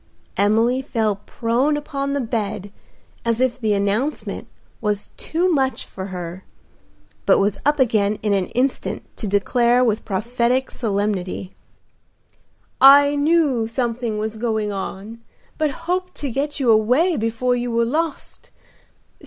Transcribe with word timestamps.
Emily 0.35 0.81
fell 0.81 1.17
prone 1.27 1.77
upon 1.77 2.13
the 2.13 2.19
bed 2.21 2.71
as 3.23 3.39
if 3.39 3.61
the 3.61 3.75
announcement 3.75 4.47
was 4.81 5.11
too 5.15 5.47
much 5.47 5.85
for 5.85 6.07
her, 6.07 6.43
but 7.27 7.37
was 7.37 7.59
up 7.67 7.79
again 7.79 8.17
in 8.23 8.33
an 8.33 8.47
instant 8.47 9.03
to 9.17 9.27
declare 9.27 9.83
with 9.83 10.03
prophetic 10.03 10.71
solemnity, 10.71 11.53
"I 12.81 13.13
knew 13.13 13.67
something 13.67 14.17
was 14.17 14.37
going 14.37 14.71
on, 14.71 15.21
but 15.59 15.69
hoped 15.85 16.15
to 16.15 16.31
get 16.31 16.59
you 16.59 16.71
away 16.71 17.15
before 17.15 17.55
you 17.55 17.69
were 17.69 17.85
lost. 17.85 18.49